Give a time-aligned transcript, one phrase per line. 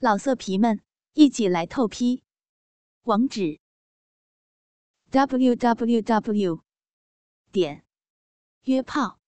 [0.00, 0.80] 老色皮们，
[1.14, 2.22] 一起来透批！
[3.02, 3.58] 网址
[5.10, 6.62] ：w w w
[7.50, 7.84] 点
[8.62, 9.18] 约炮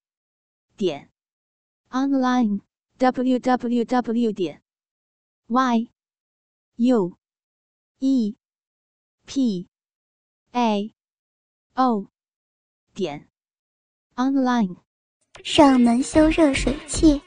[0.77, 1.11] 点
[1.89, 2.61] online
[2.99, 4.63] w w w 点
[5.49, 5.91] y
[6.77, 7.19] u
[7.99, 8.37] e
[9.27, 9.69] p
[10.53, 10.95] a
[11.75, 12.07] o
[12.95, 13.29] 点
[14.15, 14.77] online。
[15.43, 17.21] 上门修热水器，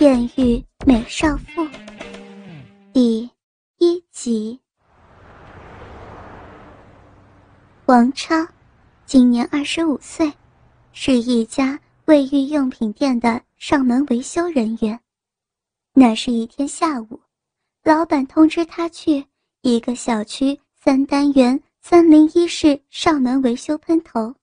[0.00, 1.66] 艳遇美少妇。
[2.92, 3.28] 第
[3.78, 4.60] 一集，
[7.94, 8.34] 王超
[9.06, 10.32] 今年二十五岁，
[10.92, 14.98] 是一家卫浴用品店的上门维修人员。
[15.92, 17.20] 那是一天下午，
[17.84, 19.24] 老板通知他去
[19.60, 24.34] 一个小区三单元三零一室上门维修喷头。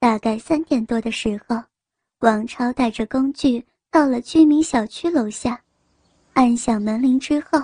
[0.00, 1.62] 大概三点多的时候，
[2.20, 5.60] 王超带着工具到了居民小区楼下。
[6.32, 7.62] 按响门铃之后，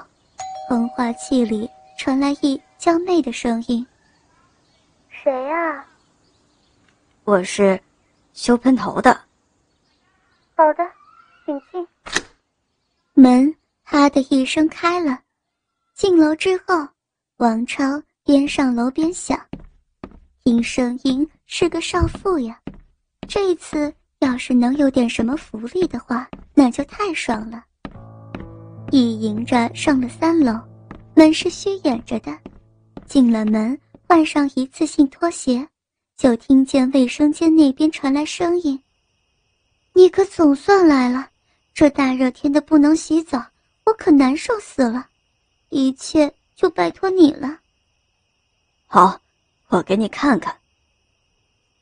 [0.69, 1.67] 通话器里
[1.99, 3.87] 传来一娇媚的声音
[5.23, 5.85] ：“谁呀
[7.25, 7.79] ？”“我是
[8.33, 9.13] 修喷头的。
[10.57, 10.83] ”“好的，
[11.45, 11.87] 请进。”
[13.13, 13.55] 门
[13.85, 15.19] “啪”的一声开了。
[15.95, 16.89] 进楼之后，
[17.37, 19.39] 王超边上楼边想
[20.43, 22.59] ：“听声音是个少妇呀，
[23.29, 27.63] 这次要是能有点什么福利的话，那就太爽了。”
[28.91, 30.59] 一迎着上了三楼，
[31.15, 32.35] 门是虚掩着的。
[33.07, 33.79] 进了门，
[34.11, 35.69] 换上一次性拖鞋，
[36.17, 38.83] 就听见卫生间那边传来声音
[39.95, 41.31] ：“你可总算来了，
[41.73, 43.47] 这大热天的不能洗澡，
[43.85, 45.07] 我可难受死了。
[45.69, 47.61] 一切就拜托你了。”
[48.89, 49.21] 好，
[49.69, 50.59] 我给你看看。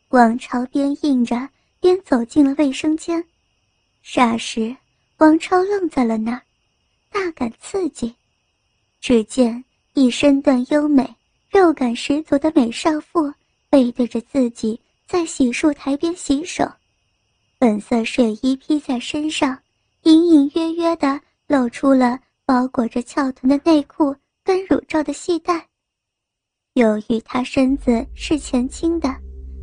[0.09, 1.49] 王朝边应着
[1.81, 3.25] 边走进了卫生间，
[4.05, 4.77] 霎时，
[5.17, 6.43] 王超愣在了那儿。
[7.09, 8.15] 大感刺激，
[9.01, 11.17] 只见一身段优美、
[11.51, 13.33] 肉感十足的美少妇
[13.71, 16.65] 背对着自己在洗漱台边洗手，
[17.59, 19.59] 粉色睡衣披在身上，
[20.03, 24.15] 隐隐约约的露出了包裹着翘臀的内裤
[24.45, 25.67] 跟乳罩的系带。
[26.75, 29.15] 由于她身子是前倾的，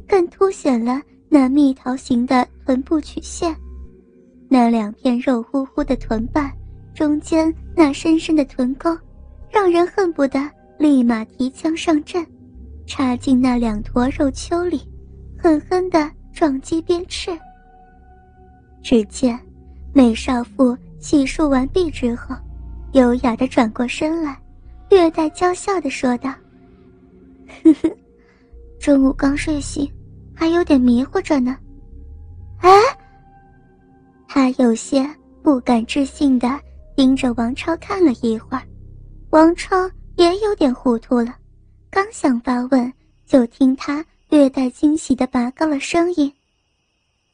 [0.07, 3.55] 更凸显了那蜜桃形的臀部曲线，
[4.49, 6.51] 那两片肉乎乎的臀瓣。
[6.93, 8.97] 中间那深深的臀沟，
[9.51, 10.39] 让人恨不得
[10.77, 12.25] 立马提枪上阵，
[12.85, 14.81] 插进那两坨肉丘里，
[15.37, 17.31] 狠狠地撞击鞭翅。
[18.83, 19.39] 只见
[19.93, 22.35] 美少妇洗漱完毕之后，
[22.93, 24.39] 优雅地转过身来，
[24.89, 26.29] 略带娇笑地说道
[27.63, 27.89] ：“呵呵，
[28.79, 29.89] 中午刚睡醒，
[30.35, 31.57] 还有点迷糊着呢。”
[32.59, 32.69] 哎，
[34.27, 35.09] 他有些
[35.41, 36.59] 不敢置信的。
[36.95, 38.63] 盯着王超看了一会儿，
[39.31, 39.75] 王超
[40.17, 41.35] 也有点糊涂了，
[41.89, 42.93] 刚想发问，
[43.25, 46.33] 就听他略带惊喜的拔高了声音：“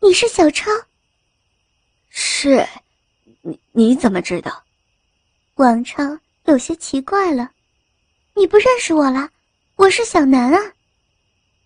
[0.01, 0.69] 你是小超
[2.09, 2.67] ？”“是，
[3.41, 4.63] 你你怎么知道？”
[5.55, 7.51] 王超有些奇怪了
[8.35, 9.29] ，“你不认识我了？
[9.75, 10.59] 我是小南啊。”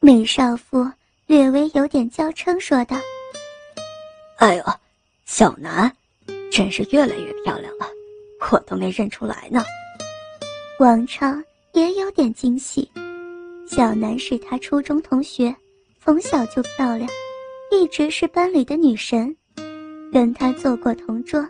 [0.02, 0.90] 美少妇
[1.28, 2.98] 略微有点娇嗔说道
[4.38, 4.64] ：“哎呦，
[5.26, 5.92] 小南。”
[6.52, 7.86] 真是越来越漂亮了，
[8.50, 9.62] 我都没认出来呢。
[10.78, 11.26] 王超
[11.72, 12.90] 也有点惊喜，
[13.66, 15.56] 小南是他初中同学，
[16.04, 17.10] 从小就漂亮，
[17.72, 19.34] 一直是班里的女神，
[20.12, 21.48] 跟他做过同桌，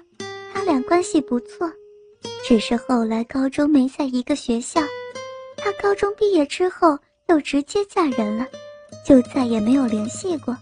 [0.53, 1.67] 他俩关系不错。
[2.47, 4.79] 只是后来高中没在一个学校，
[5.57, 6.95] 他高中毕业之后
[7.27, 8.45] 又直接嫁人了，
[9.03, 10.55] 就再也没有联系过。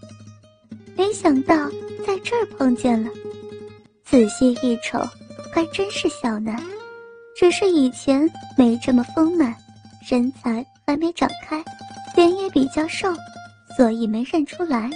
[0.96, 1.68] 没想到
[2.06, 3.10] 在这儿碰见了。
[4.06, 4.98] 仔细一瞅，
[5.52, 6.58] 还真是小南，
[7.36, 9.54] 只是以前没这么丰满，
[10.02, 11.62] 身材还没长开，
[12.14, 13.12] 脸也比较瘦，
[13.76, 14.88] 所以没认出来。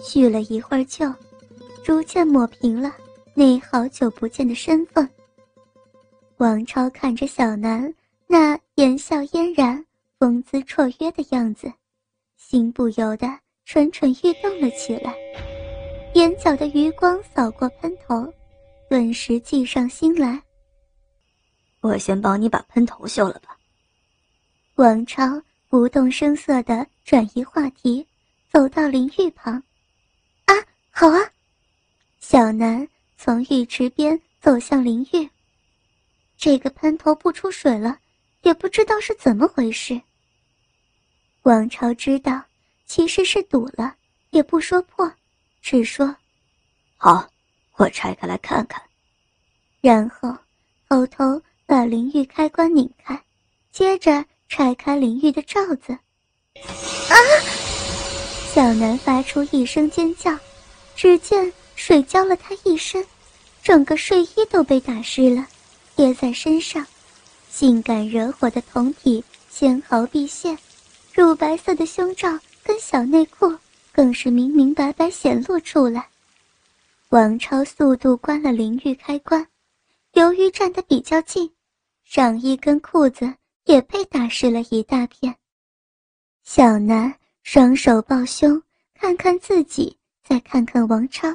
[0.00, 1.12] 叙了一会儿旧，
[1.84, 2.92] 逐渐抹平了
[3.34, 5.08] 那好久不见的身份。
[6.38, 7.92] 王超看着小南
[8.26, 9.84] 那言笑嫣然、
[10.18, 11.72] 风姿绰约的样子，
[12.36, 13.26] 心不由得
[13.64, 15.14] 蠢蠢欲动了起来。
[16.14, 18.32] 眼角的余光扫过喷头，
[18.90, 20.40] 顿时计上心来。
[21.86, 23.56] 我先帮你把喷头修了吧。
[24.74, 28.04] 王超不动声色地转移话题，
[28.50, 29.54] 走到淋浴旁。
[30.46, 30.54] 啊，
[30.90, 31.18] 好啊！
[32.18, 32.86] 小南
[33.16, 35.30] 从浴池边走向淋浴。
[36.36, 37.98] 这个喷头不出水了，
[38.42, 40.00] 也不知道是怎么回事。
[41.42, 42.42] 王超知道
[42.84, 43.94] 其实是堵了，
[44.30, 45.10] 也不说破。
[45.62, 46.14] 只说
[46.98, 47.28] ：“好，
[47.76, 48.82] 我拆开来看看。”
[49.80, 50.36] 然后
[50.88, 53.20] 偷偷把淋浴开关拧开，
[53.72, 55.92] 接着拆开淋浴的罩子。
[55.92, 57.14] 啊！
[58.54, 60.38] 小南发出一声尖叫，
[60.94, 63.04] 只见水浇了他一身，
[63.64, 65.44] 整个睡衣都被打湿了，
[65.96, 66.86] 贴在身上，
[67.50, 70.56] 性感惹火的胴体纤毫毕现，
[71.12, 73.52] 乳白色的胸罩跟小内裤
[73.92, 76.08] 更是明明白白显露出来。
[77.08, 79.46] 王超速度关了淋浴开关，
[80.12, 81.50] 由于站得比较近，
[82.08, 85.34] 上衣跟裤子也被打湿了一大片。
[86.44, 87.12] 小南
[87.42, 88.62] 双手抱胸，
[88.94, 91.28] 看看自己，再看看王超，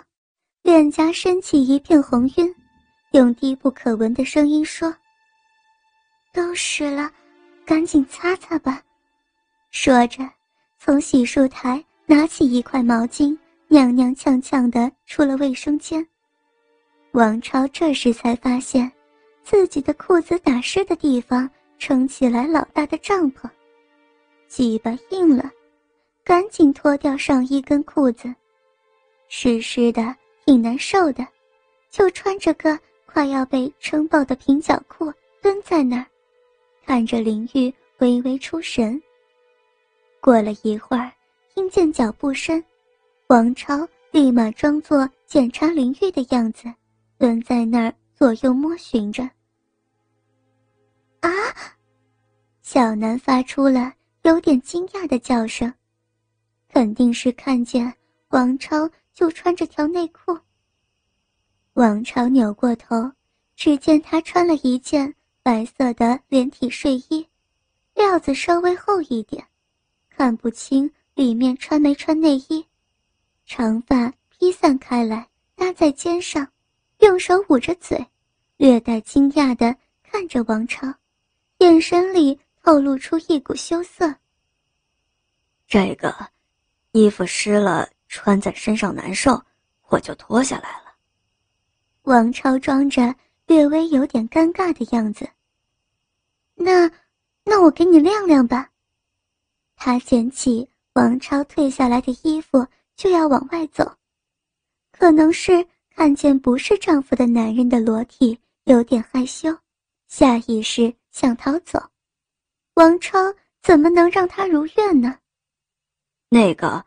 [0.62, 2.56] 脸颊升起一片红晕，
[3.12, 4.96] 用低不可闻的声音说
[6.34, 7.12] ：“都湿了，
[7.66, 8.82] 赶紧擦擦吧。”
[9.72, 10.24] 说着，
[10.80, 13.38] 从洗漱台拿起一块毛巾。
[13.70, 16.06] 踉踉跄跄地出了卫生间。
[17.14, 18.92] 王超这时才发现，
[19.44, 23.50] 自己的裤子打湿的地方撑起来老大的帐篷，
[24.48, 25.52] 鸡巴硬了，
[26.24, 28.34] 赶紧脱掉上衣跟裤子，
[29.28, 30.16] 湿湿的
[30.46, 31.28] 挺难受的，
[31.90, 35.12] 就穿着个快要被撑爆的平角裤
[35.42, 36.06] 蹲在那儿，
[36.86, 39.02] 看着淋浴微微出神。
[40.22, 41.12] 过了一会儿，
[41.54, 42.64] 听见脚步声。
[43.28, 46.72] 王超立马装作检查淋浴的样子，
[47.18, 49.24] 蹲在那儿左右摸寻着。
[51.22, 51.28] 啊！
[52.62, 53.92] 小南发出了
[54.22, 55.74] 有点惊讶的叫声，
[56.70, 57.92] 肯定是看见
[58.28, 60.38] 王超就穿着条内裤。
[61.74, 63.12] 王超扭过头，
[63.56, 67.28] 只见他穿了一件白色的连体睡衣，
[67.96, 69.44] 料子稍微厚一点，
[70.12, 72.64] 看不清里面穿没穿内衣。
[73.48, 76.48] 长发披散开来，搭在肩上，
[77.00, 78.06] 用手捂着嘴，
[78.62, 80.86] 略带惊讶的看着王超，
[81.58, 84.14] 眼神里透露出一股羞涩。
[85.68, 86.16] 这个
[86.92, 89.42] 衣服湿了，穿在身上难受，
[89.88, 90.94] 我就脱下来了。
[92.04, 93.16] 王超装着
[93.48, 95.28] 略微有点尴尬的样子。
[96.54, 96.88] 那，
[97.44, 98.70] 那我给你晾晾吧。
[99.76, 102.64] 他捡起王超褪下来的衣服。
[102.96, 103.98] 就要往外走，
[104.92, 109.58] 可能是看见不是丈夫的男人的裸体，有点害羞，
[110.08, 111.82] 下意识想逃走。
[112.76, 113.18] 王超
[113.62, 115.18] 怎么能让他如愿呢？
[116.30, 116.86] 那个，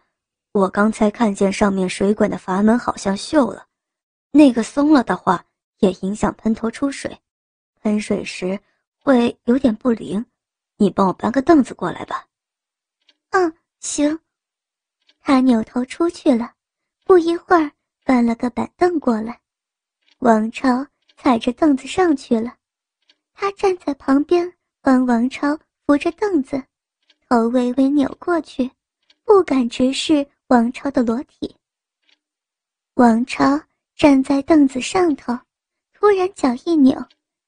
[0.53, 3.67] 我刚才看见上面水管的阀门好像锈了，
[4.31, 5.45] 那个松了的话
[5.79, 7.21] 也影响喷头出水，
[7.83, 8.59] 喷水时
[8.99, 10.25] 会有点不灵。
[10.77, 12.27] 你帮我搬个凳子过来吧。
[13.31, 14.19] 嗯，行。
[15.21, 16.55] 他扭头出去了，
[17.05, 17.71] 不一会儿
[18.05, 19.41] 搬了个板凳过来，
[20.19, 20.87] 王超
[21.25, 22.55] 踩着凳子上去了，
[23.33, 26.63] 他站在旁边帮王超扶着凳子，
[27.27, 28.71] 头微微扭过去，
[29.25, 31.57] 不敢直视王超的裸体。
[32.97, 33.59] 王超
[33.97, 35.33] 站在凳子上头，
[35.95, 37.03] 突然脚一扭，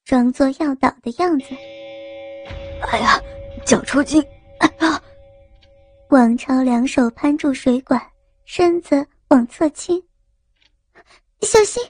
[0.06, 1.48] 装作要倒的样子。
[2.90, 3.20] 哎呀，
[3.66, 4.24] 脚抽筋！
[4.58, 4.98] 哎呀！
[6.08, 8.00] 王超两手攀住水管，
[8.46, 10.02] 身子往侧倾。
[11.42, 11.82] 小心！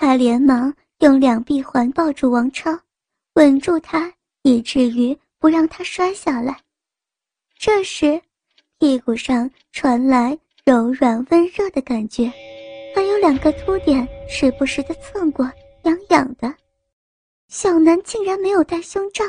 [0.00, 2.70] 他连忙用两臂环抱住王超，
[3.34, 4.10] 稳住他，
[4.44, 6.58] 以至于不让他摔下来。
[7.58, 8.18] 这时，
[8.78, 12.32] 屁股上传来柔软温热的感觉，
[12.94, 15.44] 还有两个凸点时不时的蹭过，
[15.82, 16.50] 痒痒的。
[17.48, 19.22] 小南竟然没有戴胸罩。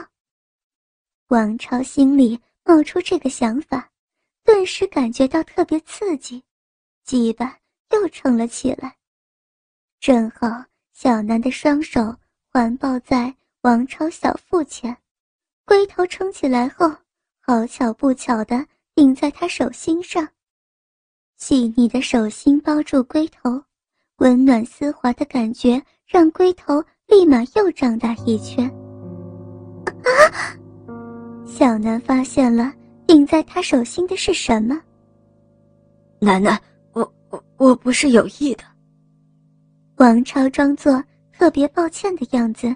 [1.27, 2.39] 王超心里。
[2.63, 3.89] 冒出这个想法，
[4.43, 6.43] 顿时感觉到特别刺激，
[7.03, 7.57] 鸡巴
[7.89, 8.95] 又撑了起来。
[10.01, 10.47] 正好
[10.93, 12.15] 小南的双手
[12.51, 13.31] 环抱在
[13.61, 14.97] 王超小腹前，
[15.63, 16.91] 龟头撑起来后，
[17.39, 18.65] 好巧不巧的
[18.95, 20.27] 顶在他手心上。
[21.37, 23.63] 细腻的手心包住龟头，
[24.17, 28.67] 温暖丝滑的感觉让龟头立马又长大一圈。
[29.85, 30.57] 啊！
[31.45, 32.73] 小南发现了
[33.05, 34.81] 顶在他手心的是什么？
[36.17, 36.59] 楠楠，
[36.93, 38.63] 我我我不是有意的。
[40.01, 42.75] 王超装作特别抱歉的样子。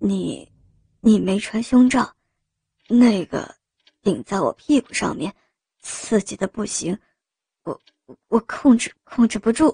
[0.00, 0.50] 你，
[0.98, 2.12] 你没穿胸罩，
[2.88, 3.54] 那个
[4.02, 5.32] 顶在我屁股上面，
[5.78, 6.98] 刺激的不行，
[7.62, 7.80] 我
[8.26, 9.72] 我控制控制不住，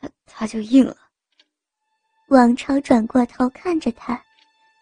[0.00, 0.96] 他他就硬了。
[2.26, 4.20] 王超转过头看着他，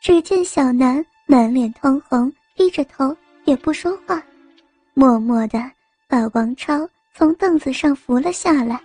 [0.01, 1.05] 只见小南。
[1.27, 4.21] 满脸通红，低着头也不说话，
[4.95, 5.71] 默默地
[6.09, 8.83] 把王超从凳子上扶了下来。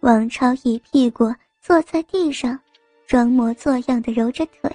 [0.00, 2.58] 王超一屁股坐在地上，
[3.06, 4.70] 装模作样的揉着腿。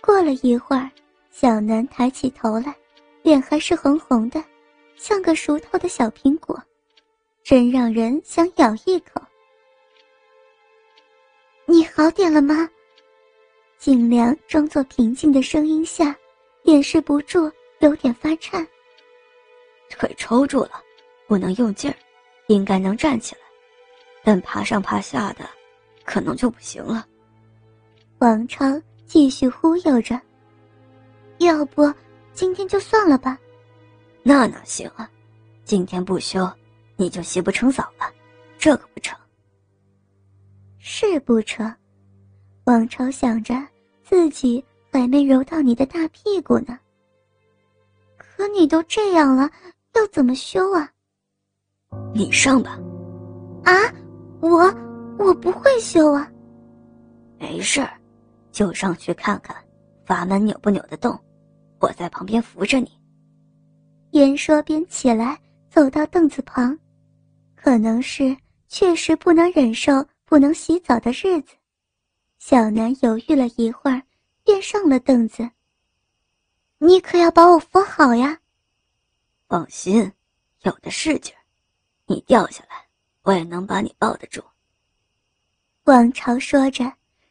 [0.00, 0.90] 过了一会儿，
[1.30, 2.74] 小南抬起头来，
[3.22, 4.42] 脸还是红红的，
[4.96, 6.60] 像个熟透的小苹果，
[7.42, 9.20] 真让人想咬一口。
[11.64, 12.68] 你好点了吗？
[13.78, 16.14] 尽量装作平静的声音下，
[16.64, 18.66] 掩饰不住有点发颤。
[19.88, 20.82] 腿抽住了，
[21.26, 21.96] 不能用劲儿，
[22.48, 23.40] 应该能站起来，
[24.28, 25.48] 但爬上爬下的，
[26.04, 27.06] 可能就不行了。
[28.18, 28.62] 王超
[29.06, 30.20] 继续忽悠着
[31.40, 31.90] ：“要不
[32.34, 33.38] 今天就算了吧？”
[34.22, 35.10] 那哪行啊！
[35.64, 36.46] 今天不休，
[36.96, 38.12] 你就洗不成澡了，
[38.58, 39.18] 这可不成。
[40.76, 41.74] 是不成？
[42.64, 43.54] 王超想着
[44.04, 46.78] 自己还没揉到你的大屁股呢。
[48.18, 49.48] 可你都这样了。
[49.94, 50.92] 要怎么修啊？
[52.12, 52.78] 你上吧。
[53.64, 53.72] 啊，
[54.40, 54.72] 我
[55.18, 56.30] 我不会修啊。
[57.38, 58.00] 没事儿，
[58.52, 59.56] 就上去看看，
[60.04, 61.18] 阀门扭不扭得动，
[61.80, 62.90] 我在旁边扶着你。
[64.10, 65.38] 边说边起来，
[65.70, 66.76] 走到凳子旁。
[67.54, 68.36] 可能是
[68.68, 69.92] 确实不能忍受
[70.24, 71.54] 不能洗澡的日子，
[72.38, 74.02] 小南犹豫了一会儿，
[74.44, 75.48] 便上了凳子。
[76.78, 78.38] 你可要把我扶好呀。
[79.48, 80.10] 放心，
[80.62, 81.42] 有的是劲儿，
[82.06, 82.87] 你掉下来，
[83.28, 84.42] 我也能把你抱得住。
[85.84, 86.90] 王朝说着，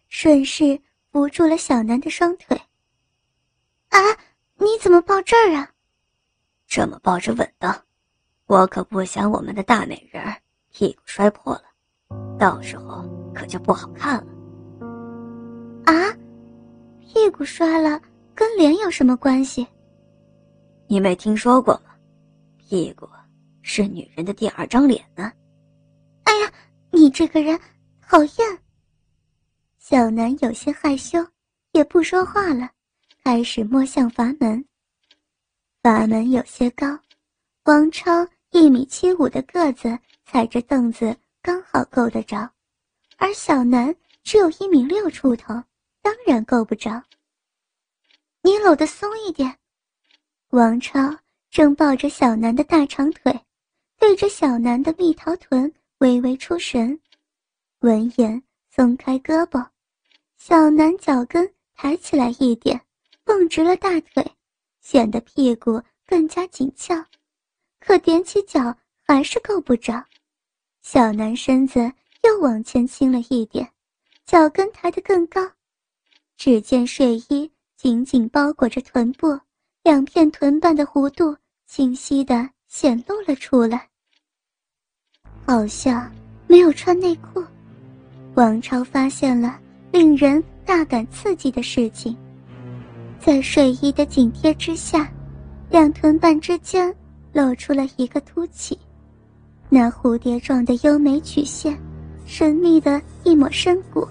[0.09, 0.79] 顺势
[1.11, 2.55] 扶住了小南的双腿。
[3.89, 3.97] 啊，
[4.57, 5.67] 你怎么抱这儿啊？
[6.67, 7.75] 这么抱着稳当，
[8.45, 10.23] 我可不想我们的大美人
[10.71, 11.63] 屁股摔破了，
[12.37, 14.27] 到时候可就不好看了。
[15.85, 16.13] 啊，
[17.01, 17.99] 屁股摔了
[18.35, 19.65] 跟脸有什么关系？
[20.85, 21.95] 你没听说过吗？
[22.55, 23.09] 屁股
[23.63, 25.33] 是女人的第二张脸呢。
[27.07, 27.57] 你这个人
[28.05, 28.59] 讨厌。
[29.79, 31.25] 小南有些害羞，
[31.71, 32.69] 也不说话了，
[33.23, 34.65] 开始摸向阀门。
[35.81, 36.99] 阀门有些高，
[37.63, 42.51] 王超一米七五的个子踩着凳子刚好够得着，
[43.15, 43.95] 而小南
[44.25, 45.53] 只有一米六出头，
[46.01, 47.01] 当然够不着。
[48.41, 49.57] 你搂得松一点，
[50.49, 50.99] 王超。
[51.49, 53.33] 正抱着小南的大长腿，
[53.97, 56.99] 对着小南的蜜桃臀微微出神，
[57.79, 59.67] 闻言松开胳膊，
[60.37, 62.79] 小南脚跟抬起来一点，
[63.23, 64.23] 绷直了大腿，
[64.79, 67.03] 显得屁股更加紧俏，
[67.79, 68.77] 可踮起脚
[69.07, 70.05] 还是够不着。
[70.83, 71.91] 小南身子
[72.23, 73.67] 又往前倾了一点，
[74.23, 75.41] 脚跟抬得更高，
[76.37, 79.39] 只见睡衣紧紧包裹着臀部。
[79.81, 81.35] 两片臀瓣的弧度
[81.65, 83.89] 清晰的显露了出来，
[85.47, 86.11] 好像
[86.45, 87.41] 没有穿内裤。
[88.33, 89.57] 王超发现了
[89.93, 92.13] 令人大感刺激的事情，
[93.17, 95.09] 在睡衣的紧贴之下，
[95.69, 96.93] 两臀瓣之间
[97.31, 98.77] 露出了一个凸起，
[99.69, 101.79] 那蝴蝶状的优美曲线，
[102.25, 104.05] 神秘的一抹深谷，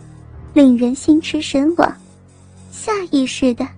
[0.54, 1.94] 令人心驰神往，
[2.70, 3.68] 下意识的。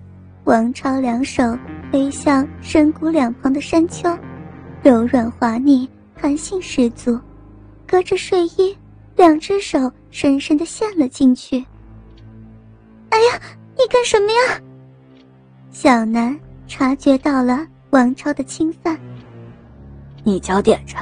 [0.45, 1.43] 王超两手
[1.91, 4.17] 推向深谷两旁的山丘，
[4.81, 7.19] 柔软滑腻，弹性十足。
[7.89, 8.77] 隔着睡衣，
[9.15, 11.57] 两只手深深的陷了进去。
[13.09, 13.41] 哎呀，
[13.75, 14.61] 你干什么呀？
[15.71, 18.95] 小南察觉到了王超的侵犯。
[20.23, 20.97] 你脚点着，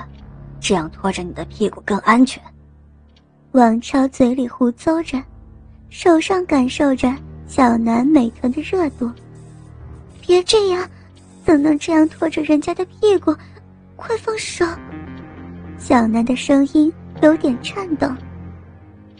[0.62, 2.41] 这样拖着你的屁股更安全。
[3.51, 5.22] 王超嘴里胡诌着，
[5.89, 7.13] 手上感受着
[7.48, 9.12] 小南美臀的热度。
[10.22, 10.89] 别这样，
[11.44, 13.36] 怎能这样拖着人家的屁股？
[13.98, 14.65] 快放手！
[15.77, 16.91] 小南的声音
[17.22, 18.10] 有点颤抖。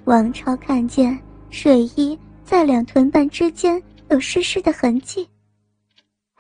[0.06, 1.18] 王超看见
[1.50, 5.28] 睡衣在两臀瓣之间有湿湿的痕迹。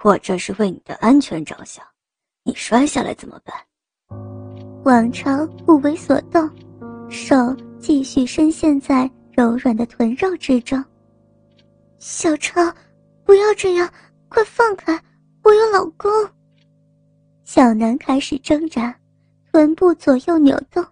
[0.04, 1.84] 我这是为你的安全着想，
[2.44, 3.56] 你摔下来怎么办？
[4.84, 6.50] 王超不为所动，
[7.10, 7.36] 手
[7.80, 10.84] 继续深陷在柔软的臀肉之中。
[12.00, 12.62] 小超，
[13.24, 13.90] 不要这样！
[14.30, 15.00] 快放开！
[15.44, 16.10] 我有老公。
[17.44, 18.96] 小南开始挣扎，
[19.52, 20.86] 臀部左右扭动，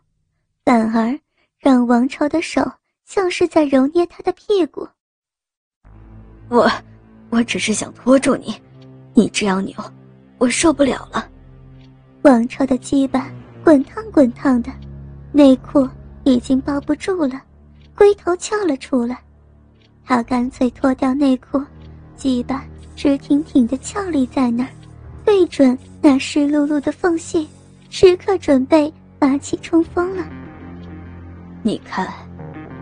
[0.64, 1.18] 反而
[1.60, 2.62] 让王超的手
[3.06, 4.88] 像是在揉捏他的屁股。
[6.50, 6.70] 我，
[7.30, 8.56] 我只是想拖住你，
[9.14, 9.76] 你这样扭，
[10.38, 11.30] 我受不了了。
[12.24, 13.30] 王超的鸡巴
[13.64, 14.72] 滚烫滚烫的，
[15.32, 15.88] 内裤
[16.24, 17.42] 已经包不住了，
[17.96, 19.22] 龟头翘了出来，
[20.04, 21.62] 他干脆脱掉内裤，
[22.16, 22.66] 鸡巴。
[22.98, 24.70] 直挺挺的翘立在那儿，
[25.26, 27.46] 对准那湿漉漉的缝隙，
[27.98, 30.28] 时刻准备发起冲锋了。
[31.64, 32.06] 你看，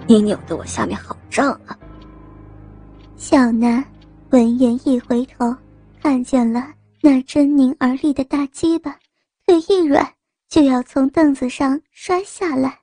[0.07, 1.77] 你扭得我下面好胀啊！
[3.15, 3.85] 小南
[4.31, 5.55] 闻言一回头，
[6.01, 6.65] 看见了
[6.99, 8.97] 那狰狞而立的大鸡巴，
[9.45, 10.03] 腿一软
[10.49, 12.79] 就要从凳子上摔下来。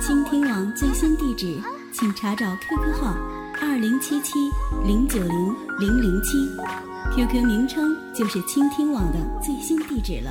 [0.00, 1.60] 倾听网最新地址，
[1.92, 3.12] 请查找 QQ 号
[3.60, 4.38] 二零七七
[4.86, 6.48] 零九零零零七
[7.16, 10.30] ，QQ 名称就是倾听网的最新地址了。